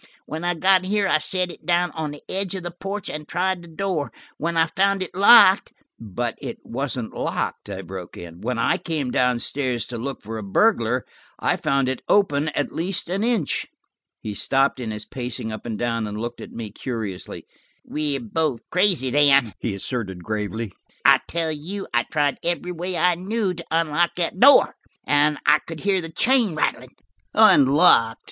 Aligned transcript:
When 0.25 0.43
I 0.43 0.55
got 0.55 0.83
here 0.83 1.07
I 1.07 1.19
set 1.19 1.51
it 1.51 1.63
down 1.63 1.91
on 1.91 2.09
the 2.09 2.23
edge 2.27 2.55
of 2.55 2.63
the 2.63 2.71
porch 2.71 3.07
and 3.07 3.27
tried 3.27 3.61
the 3.61 3.67
door. 3.67 4.11
When 4.39 4.57
I 4.57 4.65
found 4.75 5.03
it 5.03 5.13
locked–" 5.15 5.73
"But 5.99 6.39
it 6.41 6.57
wasn't 6.63 7.13
locked," 7.13 7.69
I 7.69 7.83
broke 7.83 8.17
in. 8.17 8.41
"When 8.41 8.57
I 8.57 8.77
came 8.77 9.11
down 9.11 9.37
stairs 9.37 9.85
to 9.85 9.99
look 9.99 10.23
for 10.23 10.39
a 10.39 10.43
burglar, 10.43 11.05
I 11.37 11.55
found 11.55 11.87
it 11.87 12.01
open 12.09 12.49
at 12.55 12.71
least 12.73 13.09
an 13.09 13.23
inch." 13.23 13.67
He 14.19 14.33
stopped 14.33 14.79
in 14.79 14.89
his 14.89 15.05
pacing 15.05 15.51
up 15.51 15.67
and 15.67 15.77
down, 15.77 16.07
and 16.07 16.19
looked 16.19 16.41
at 16.41 16.49
me 16.51 16.71
curiously. 16.71 17.45
"We're 17.85 18.21
both 18.21 18.61
crazy 18.71 19.11
then," 19.11 19.53
he 19.59 19.75
asserted 19.75 20.23
gravely. 20.23 20.71
"I 21.05 21.19
tell 21.27 21.51
you, 21.51 21.85
I 21.93 22.05
tried 22.11 22.39
every 22.43 22.71
way 22.71 22.97
I 22.97 23.13
knew 23.13 23.53
to 23.53 23.63
unlock 23.69 24.15
that 24.15 24.39
door, 24.39 24.73
and 25.05 25.37
could 25.67 25.81
hear 25.81 26.01
the 26.01 26.11
chain 26.11 26.55
rattling. 26.55 26.95
Unlocked! 27.35 28.17